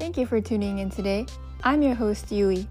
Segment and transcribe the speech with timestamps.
[0.00, 1.26] Thank you for tuning in today.
[1.60, 2.66] I'm your host, Yui.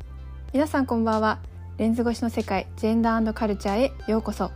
[0.51, 1.37] 皆さんこんばんは。
[1.77, 4.49] レンズ越しの世界、ジェンダーカルチャーへようこそ。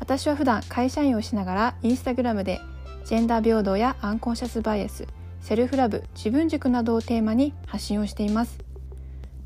[0.00, 2.58] 私は普段会社員をしながらインスタグラムで
[3.04, 5.06] ジェンダー平等やアンコンシャスバイアス、
[5.42, 8.58] セルフラブ、自分軸などをテーマに発信をしています。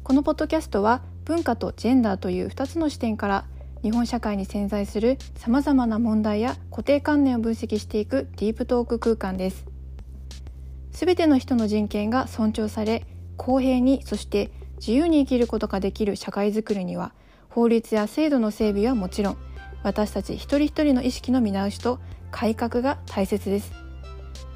[0.04, 3.46] このポッドキャストは文化とジェンダーという2つの視点から
[3.82, 9.71] 日本社会に潜在するさまざまな問題や固定観念を分析していくディープトーク空間です。
[10.93, 13.07] すべての人の人権が尊重され
[13.37, 17.13] 公平にそして自由に生きることができる社会づくりには
[17.49, 19.37] 法律や制度の整備はもちろん
[19.82, 21.99] 私たち一人一人の意識の見直しと
[22.31, 23.73] 改革が大切です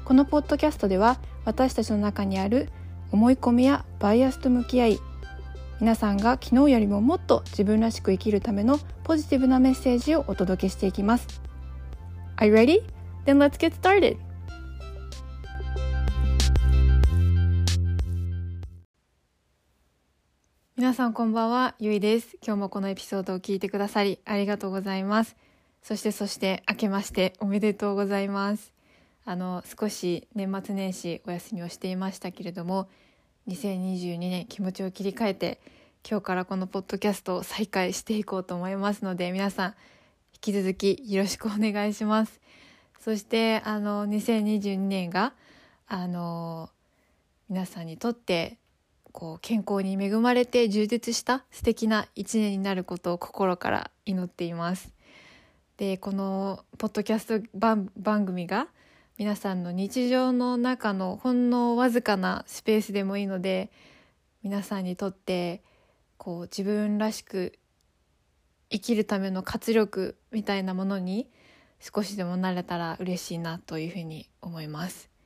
[0.05, 2.69] このポッドキャストでは私たちの中にある
[3.11, 4.99] 思い込みやバイアスと向き合い
[5.79, 11.27] 皆さんが昨日よりももっと自分らしく生きるためのポジティブなメッセージをお届けしていきます
[12.37, 12.83] Are you ready?
[13.25, 14.26] Then let's get started!
[20.87, 22.37] 皆さんこんばんは、ゆいです。
[22.41, 25.35] 今日もこのエピソードを聞いてくださりありがとうございます。
[25.83, 28.71] そしてそして明けましておめでとうございます。
[29.25, 32.87] あの少し年末年始お休みをしていましたけれども、
[33.49, 35.59] 2022年気持ちを切り替えて
[36.09, 39.69] 今日からこのポッドキャストを再開していこうと思いますので、皆さん
[40.35, 42.39] 引き続きよろしくお願いします。
[43.01, 45.33] そしてあの2022年が
[45.85, 46.69] あの
[47.49, 48.57] 皆さんにとって
[49.17, 54.93] こう健康に恵まれて充実した素敵な一年になることを心から祈っています。
[55.77, 57.89] でこのポッドキャスト番
[58.27, 58.67] 組が
[59.17, 63.71] 皆さんの日常の中のほんのわずかなスペースでもいいので
[64.43, 65.63] 皆さんにとって
[66.17, 67.57] こう自分らしく
[68.69, 71.27] 生きるための活力みたいなものに
[71.79, 75.16] 少しでもなれたら嬉しいなというふうに思います。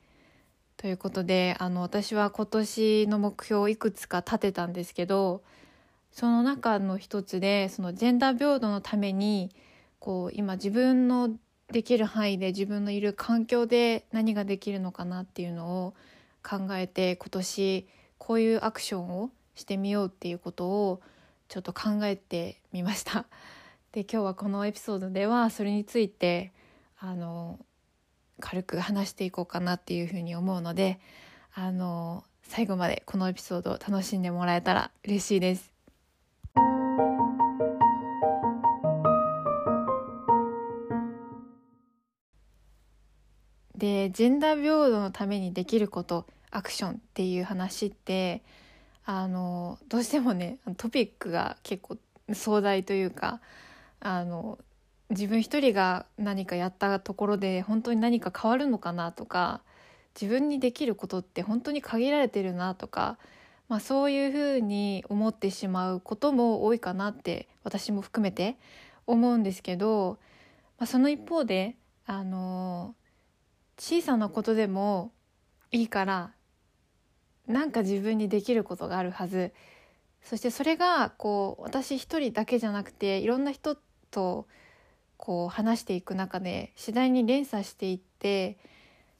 [0.82, 5.44] ということであの私は今年の目標をいくつか立てたんですけど
[6.10, 9.54] その中の一つでそのジェンダー平等のために
[10.00, 11.30] こう今自分の
[11.70, 15.94] できる範囲で自分のいる環境で何ができるのかなっていうのを
[16.42, 17.86] 考えて今年
[18.18, 21.00] こういうアクションをしてみようっていうことを
[21.46, 23.26] ちょっと考えてみました。
[23.92, 26.50] で今日はこのエピソードではそれについて
[26.98, 27.60] あの
[28.42, 30.98] 軽く話していこうかなっていうふうに思うので
[31.54, 35.72] あの最後までこのエピソードを楽しんでもらえたら嬉しいです。
[43.76, 48.42] でジェンダー平等のためにできることアクションっていう話って
[49.04, 51.96] あのどうしてもねトピックが結構
[52.32, 53.40] 壮大というか
[53.98, 54.58] あの
[55.12, 59.60] 自分一人が何かやったところで本当に何か変わるのかなとか
[60.18, 63.18] 自分にできることって本当に限られてるなとか、
[63.68, 68.56] まあ、そういうふうに思ってしまうことも多いかなって私も含めて
[69.06, 70.18] 思うんですけど、
[70.78, 72.94] まあ、その一方であの
[73.78, 75.12] 小さなことでも
[75.70, 76.30] いいから
[77.46, 79.52] なんか自分にできることがあるはず。
[80.22, 83.76] そしてそれがこう私一人だけじゃなくていろんな人
[84.12, 84.46] と
[85.24, 88.58] こう話していく中で次第に連鎖していって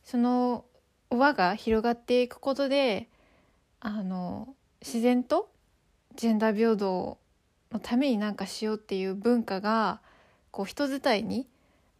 [0.03, 0.65] その
[1.11, 3.09] 輪が広がっていくことで
[3.79, 4.49] あの
[4.81, 5.49] 自然と
[6.17, 7.19] ジェンダー平等
[7.71, 10.01] のために何かしようっていう文化が
[10.51, 11.47] こう人伝いに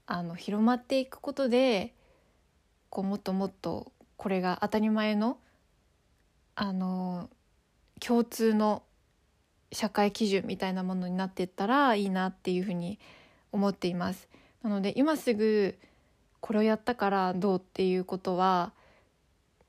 [0.07, 1.95] あの広まっていくことで
[2.91, 5.39] こうもっともっとこれが当たり前の
[6.57, 7.31] あの
[8.01, 8.83] 共通の
[9.71, 13.22] 社会基準みたいなものになっていったらいいなっていうふうに思います
[13.53, 14.29] 思っています。
[14.63, 15.79] なので今すぐ
[16.41, 18.73] これをやったからどうっていうことは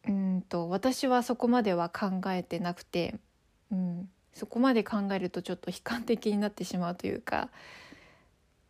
[0.07, 3.15] うんと私はそこまでは考えてなくて、
[3.71, 7.49] うん、そこまで考えるとちょっと悲観的になってしまうというか、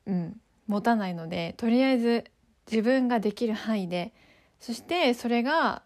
[0.06, 2.26] うん、持たないのでとりあえず
[2.70, 4.14] 自分ができる範囲で
[4.60, 5.82] そしてそれが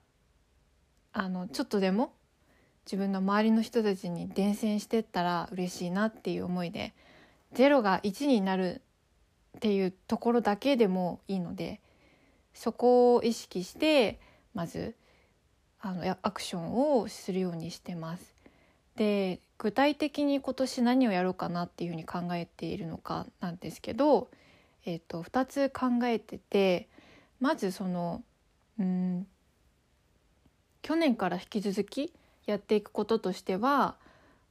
[1.14, 2.14] あのちょっとでも
[2.86, 6.94] 自分の周りの人たちに伝染してったら嬉しいなっていう思いで
[7.54, 8.82] 0が1になる
[9.58, 11.82] っていうところだけでもいいので
[12.54, 14.20] そこを意識して
[14.54, 14.96] まず
[15.80, 18.36] あのアクションをするようにしてます。
[18.96, 24.30] で具体的に今年何をやろうかなっていうふうに考えているのかなんですけど、
[24.86, 26.88] えーと、2つ考えてて
[27.40, 28.24] まずその
[28.80, 29.28] うん
[30.82, 32.14] 去年から引き続き
[32.46, 33.96] やっていくこととしては、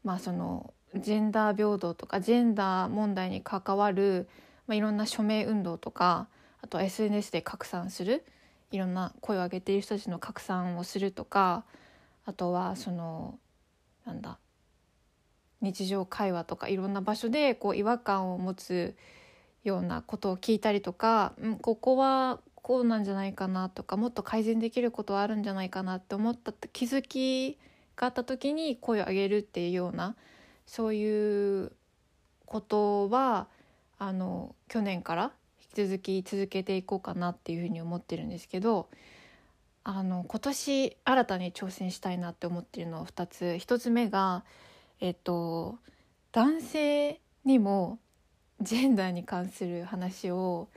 [0.04, 4.28] まあ、そのジェンダー平等とかジェンダー問題に関わる
[4.66, 6.28] まあ、いろんな署名運動とか
[6.60, 8.24] あと SNS で拡散する。
[8.72, 11.64] いろんな声を上げている人たちの拡散をするとか
[12.24, 13.38] あとはその
[14.04, 14.38] なんだ
[15.60, 18.96] 日常会話とかいろんな場所でこう違和感を持つ
[19.64, 27.58] ようなことを聞いたりとか、うん、ここはこうなんじゃないかなとかもっと改善できることはあるんじゃないかなって思った気づき
[27.96, 30.16] があった時に声を上げるっていうような
[30.66, 31.72] そういう
[32.44, 33.46] ことは
[33.98, 35.32] あの去年から
[35.76, 38.88] 引き続き続けていこうかなっていうふうに思ってるんですけど
[39.84, 44.44] あの今年新たに挑戦したいなって思ってるのは2つ1つ目が
[45.00, 45.78] えっと
[46.32, 47.98] 男性にも
[48.60, 50.68] ジェンダーに関する話を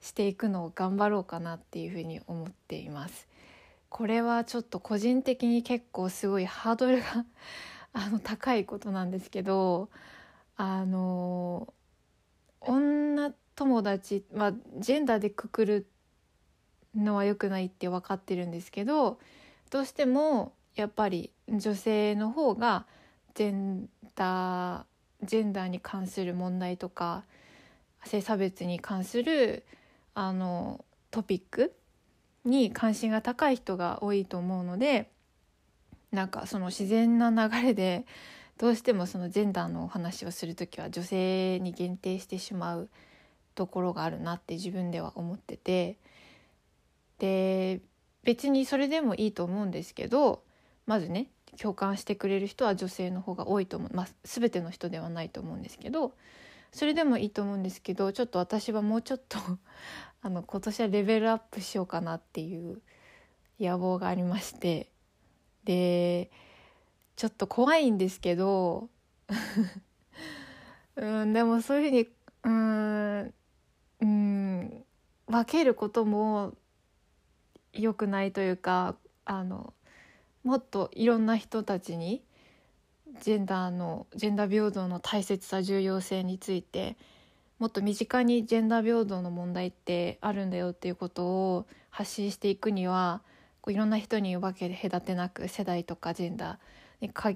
[0.00, 3.28] していくのを頑張ろうかなっていうふうに思っています。
[3.88, 7.24] これはちょっと個人的に結構すごいハードルが
[7.92, 9.88] あの高いことなんですけど
[10.56, 11.72] あの
[12.60, 15.86] 女友達まあジェンダーでくくる
[16.94, 19.18] のは良くないって分かってるんですけど
[19.70, 22.86] どうしてもやっぱり女性の方が
[23.34, 24.84] ジェンダー
[25.24, 27.24] ジェンダーに関する問題とか
[28.04, 29.64] 性差別に関する
[30.14, 31.74] あのトピック
[32.44, 35.10] に関心が高い人が多いと思うので
[36.12, 38.06] なんかその自然な流れで
[38.58, 42.88] どうしてもそのジェンダーのお話をする時は女性に限定してしまう
[43.54, 45.96] ところがあるなって自分では思ってて。
[47.18, 47.80] で
[48.22, 50.42] 別にそれでもいいと思うんですけど
[50.86, 51.28] まずね
[51.60, 56.12] 共感してくれる人は女性の方が多いと思う、まあ、全ての人ではないと思うんですけど
[56.70, 59.38] それでもいいと思うんですけどちょっと私はもうちょっと
[60.20, 62.80] あの今年はレベルアップしようかなっていう
[63.58, 64.90] 野望がありまして。
[65.64, 66.30] で
[67.18, 68.88] ちょっと怖いんですけど。
[70.94, 72.08] うんでもそういうふうに
[72.44, 73.34] うん
[74.00, 74.84] うん
[75.26, 76.54] 分けることも
[77.72, 79.74] 良くないというかあの
[80.44, 82.22] もっといろんな人たちに
[83.20, 86.96] ジェンダーのジェンダー平等の大切さ重要性について
[87.58, 93.22] もっと身近にジェンダー平等の問題ってあるんだよっていうことを発信していくには
[93.60, 97.32] こういろんな人に分け隔てなく世代とかジェンダーにか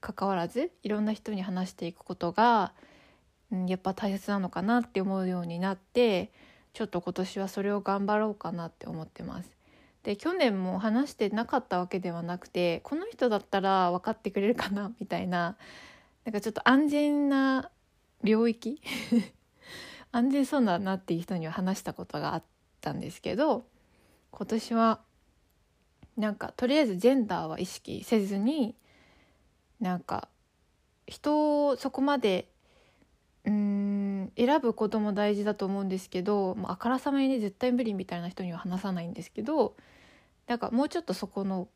[0.00, 2.72] 関わらずいろんな人に話していくことが、
[3.52, 6.32] うん、やっぱ大切なのかなって思うようになって
[6.72, 9.50] ちょっと今年はそれを頑張ろうかなって思ってます。
[10.02, 15.56] で去年も話してなかったわけではなくてこの人だったら分かってくれるかな みたいな
[16.24, 17.70] なんかちょっと安全な
[18.22, 18.80] 領域
[20.12, 22.42] 安全そうだなっていう人には話したことがあっ
[22.80, 23.66] たんですけど
[24.30, 25.00] 今年は
[26.16, 28.74] なんかとりあえずジェンダーは意識せずに
[29.80, 30.28] なんか
[31.06, 32.48] 人をそこまで
[33.44, 39.74] うん選ぶことも大事だと思うんですけど、まあ、あからさまにね絶対無理みたいな人には話さないんですけど
[40.46, 41.68] なんかもうちょっとそこの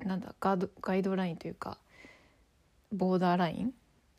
[0.00, 1.78] なんだガードガイドラインというか
[2.92, 3.72] ボーダーライン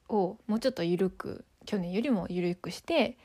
[0.09, 3.17] をもうちょっと緩く去年よりも緩くして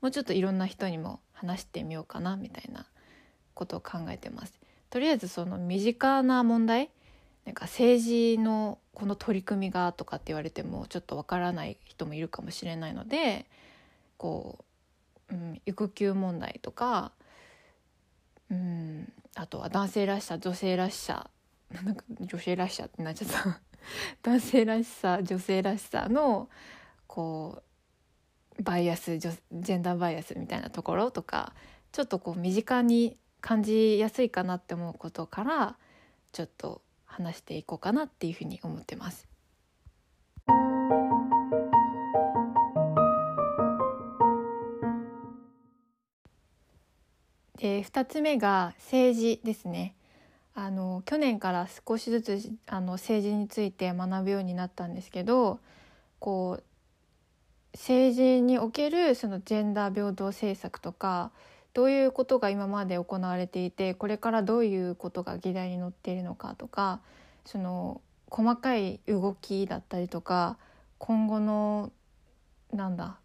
[0.00, 2.86] もうちょっといろんな人にも話してみようかなみたいな
[3.54, 4.52] ことを考えてます。
[4.90, 6.90] とりあえずその身近な問題
[7.44, 13.46] なんか政治のこの取り組みがとかって言われてもちょっとわからない人もいるかもしれないので
[14.16, 14.64] こ
[15.30, 17.12] う、うん、育休問題とか、
[18.50, 21.28] うん、あとは男性らしさ女性らしさ
[21.84, 23.60] なんか女性らしさってなっちゃった。
[24.22, 26.48] 男性らしさ女性らしさの
[27.06, 27.62] こ
[28.58, 31.52] うバイアスジェンダーバイアスみたいなところとか
[31.92, 35.76] ちょっとこう身近に感じやすいかなって思うことから
[36.32, 36.80] ちょっと
[37.14, 39.28] 話していこうかなっていうふうに思ってます。
[47.58, 49.94] で2つ目が政治ですね。
[50.56, 55.58] あの去年から少しずつあの政治について学ぶようになったんですけど
[56.20, 56.64] こう
[57.72, 61.32] 政治におけるそのジェンダー平等政策とか
[61.74, 67.00] どういうことが今まで行われていてこれからどういうことが議題に載っているのかとか
[67.44, 68.00] その
[68.30, 70.56] 細かい動きだったりとか
[70.98, 71.92] 今後の
[72.72, 73.16] なんだ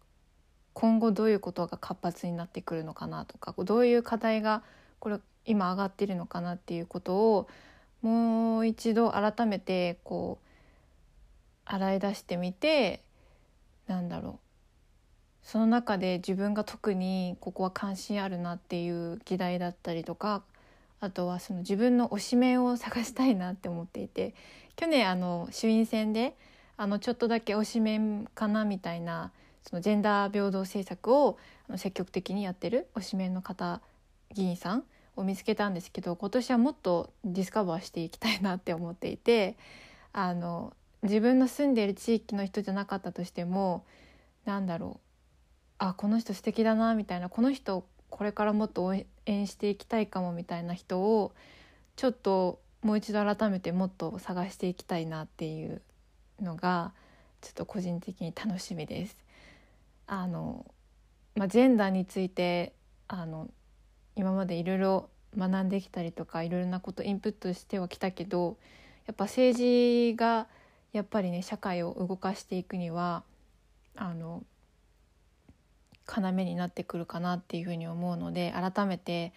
[0.74, 4.62] 今後どういうことが活発になってくるのかなとかどういう課題が
[4.98, 7.48] これ今上がってるのかなっていうことを
[8.02, 10.48] もう一度改めてこう
[11.64, 13.02] 洗い出してみて
[13.86, 14.49] なんだろう
[15.42, 20.42] その中で自分が特にここは関心あるなっていう議題だったりとか
[21.00, 24.34] あとはその自分の推しメンを探したいなって思っていて
[24.76, 26.36] 去年あの衆院選で
[26.76, 29.32] あのちょっとだけ推しメンかなみたいな
[29.62, 31.38] そのジェンダー平等政策を
[31.76, 33.80] 積極的にやってる推しメンの方
[34.34, 34.84] 議員さん
[35.16, 39.56] を見つけたんですけど今年はもっとディスカバーしていきたいなって思っていて
[40.12, 43.84] あの自分の住んでいる地域の人じゃなかったとしても
[44.44, 45.09] なんだろう
[45.80, 48.94] あこの人素敵だなみたいなこの人これからもっと応
[49.24, 51.32] 援していきたいかもみたいな人を
[51.96, 55.80] ちょっともう一度改めてもっと探していきたいなっていう
[56.40, 56.92] のが
[57.40, 59.16] ちょっと個人的に楽しみです。
[60.06, 60.66] あの
[61.34, 62.74] まあ、ジェンダーについて
[63.08, 63.48] あの
[64.16, 65.08] 今までいろいろ
[65.38, 68.58] 学んできたりとかいろいろなことインプットしてはきたけど
[69.06, 70.46] やっぱ政治が
[70.92, 73.22] やっぱりね社会を動かしていくには
[73.96, 74.42] あの
[76.16, 79.32] 要になってくるかなっていうふうに思うので改めて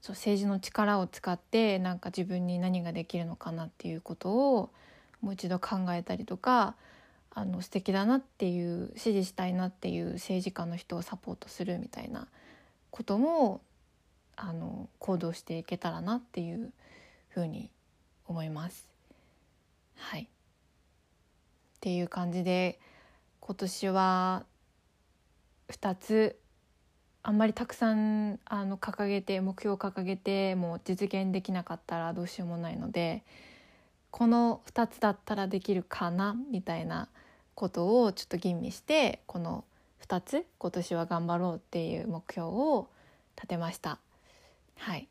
[0.00, 4.70] そう政治の力を使ってなんか自分に何ができるのかなっていうことを
[5.20, 6.74] もう一度考えたりとか
[7.30, 12.26] あの素敵だなっていう支持したいなっていう政治家の人をサポートするみたいな
[12.90, 13.60] ことも
[14.36, 16.72] あの行動していけたらなっていう
[17.28, 17.70] ふうに
[18.26, 18.86] 思います。
[19.96, 20.26] はいっ
[21.80, 22.78] ていう感じで
[23.40, 24.44] 今年は
[25.72, 26.38] 2つ
[27.24, 33.22] あんまりたくさんあの掲げて目標を掲げてもう実現できなかったらどうしようもないので
[34.10, 37.08] この2つだったらできるかなみたいな
[37.54, 39.64] ことをちょっと吟味してこの
[40.06, 42.88] 2つ今年は頑張ろうっていう目標を
[43.36, 43.98] 立てました。
[44.76, 45.08] はい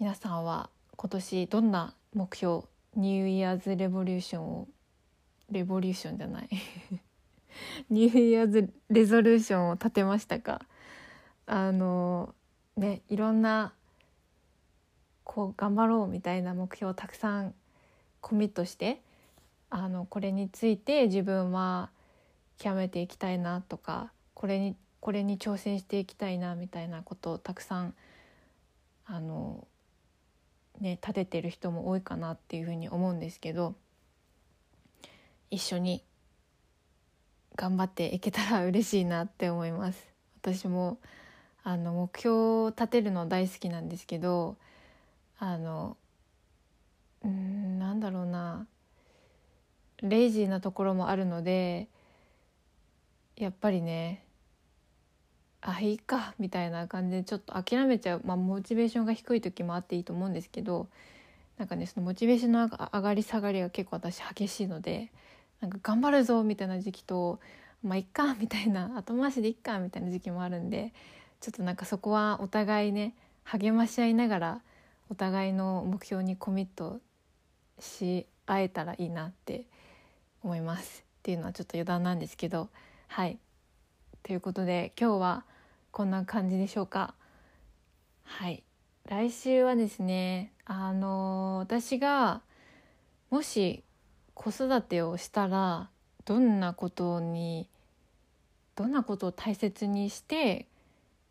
[0.00, 2.64] 皆さんは今年どんな目標
[2.96, 4.68] ニューイヤーズレボリューションを
[5.50, 6.48] レボリューションじゃない
[7.90, 10.60] ニューイヤーズレゾルーションを立てましたか？
[11.46, 12.34] あの
[12.76, 13.72] ねいろんな
[15.24, 17.54] こう頑張ろうみたいな目標をたくさん
[18.20, 19.00] コミットして
[19.70, 21.90] あのこれについて自分は
[22.58, 27.94] 極めていきたいなとかこれにこれに挑戦していきたいなみたいなことをたくさん
[29.04, 29.66] あの
[30.80, 33.74] ね立ててる人も多いかなっていうふうに思うんですけど
[35.50, 36.02] 一緒に
[37.56, 40.08] 頑張っていけたら嬉しいなって思います。
[40.40, 40.98] 私も
[41.64, 44.56] あの目標を立てるの大好きなんですけど
[45.38, 45.96] あの
[47.24, 48.66] うんなんだろうな。
[50.02, 51.86] レイジーなところもあるので
[53.36, 54.24] やっぱりね
[55.60, 60.88] あいいかみたいな感じでちょっと諦めちゃう、まあ、モチベーションが低い時もあっていいと思うんですけど
[61.56, 65.12] なんかねそのモチベーションの上がり下がりが結構私激しいので
[65.62, 67.38] なんか頑張るぞみたいな時期と
[67.84, 70.92] まあいっかみたいな 後回しでいっかみたいな時期もあるんで
[71.40, 73.14] ちょっとなんかそこはお互いね
[73.44, 74.62] 励まし合いながら
[75.08, 77.00] お互いの目標にコミット
[77.78, 79.66] し合えたらいいなって
[80.42, 81.04] 思います。
[81.20, 82.68] っていうのはちょっと余談なんですけど
[83.06, 83.38] はい。
[84.24, 85.44] ということで今日は
[85.92, 87.14] こんな感じでしょうか。
[88.24, 88.64] はい。
[89.06, 92.42] 来週はですねあの私が
[93.30, 93.84] もし
[94.34, 95.88] 子育てをしたら
[96.24, 97.68] どんなことに
[98.74, 100.66] どんなことを大切にして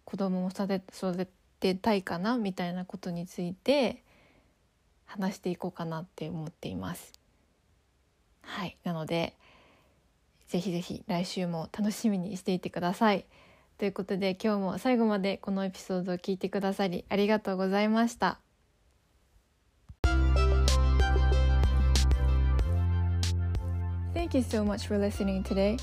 [0.06, 1.28] 子供を育
[1.60, 4.04] てたいかなみたいなことについて
[5.06, 7.14] 話していこうかなって思っています。
[8.42, 9.36] はいなので
[10.48, 13.26] ぜひぜひ来週も楽しみにしていてください。
[13.78, 18.51] ということで今日も最後までこのエピソードを聞いてくださりありがとうございました。
[24.14, 25.78] Thank you so much for listening today.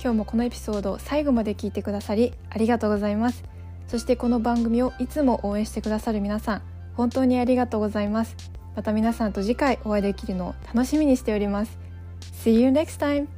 [0.00, 3.42] 今日もこのエピソード最後まで聞いてくださりありがとうございます。
[3.86, 6.62] そしてこの番組をいつも応援してくださる皆さん、
[6.94, 8.36] 本当にありがとうございます。
[8.76, 11.78] また皆さんと次回お会いできるのを楽しみにしております。
[12.44, 13.37] See you next time!